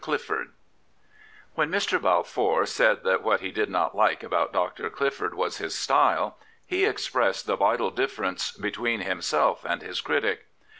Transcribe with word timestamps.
CLIFFORD 0.03 0.49
When 1.53 1.69
Mr. 1.69 2.01
Balfour 2.01 2.65
said 2.65 3.03
that 3.03 3.21
what 3.21 3.41
he 3.41 3.51
did 3.51 3.69
not 3.69 3.93
like 3.93 4.23
about 4.23 4.51
Dr. 4.51 4.89
Clifford 4.89 5.35
was 5.35 5.57
his" 5.59 5.75
style/' 5.75 6.33
he 6.65 6.85
expressed 6.85 7.45
the 7.45 7.55
vital 7.55 7.91
difference 7.91 8.51
between 8.51 9.01
himself 9.01 9.63
and 9.63 9.83
his 9.83 10.01
critic. 10.01 10.47